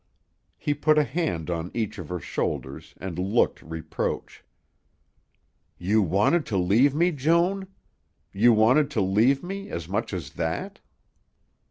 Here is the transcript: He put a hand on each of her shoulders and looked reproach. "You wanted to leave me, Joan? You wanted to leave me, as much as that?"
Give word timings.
He 0.57 0.73
put 0.73 0.97
a 0.97 1.03
hand 1.03 1.51
on 1.51 1.69
each 1.75 1.99
of 1.99 2.09
her 2.09 2.19
shoulders 2.19 2.95
and 2.97 3.19
looked 3.19 3.61
reproach. 3.61 4.43
"You 5.77 6.01
wanted 6.01 6.43
to 6.47 6.57
leave 6.57 6.95
me, 6.95 7.11
Joan? 7.11 7.67
You 8.33 8.51
wanted 8.51 8.89
to 8.97 9.01
leave 9.01 9.43
me, 9.43 9.69
as 9.69 9.87
much 9.87 10.11
as 10.11 10.31
that?" 10.31 10.79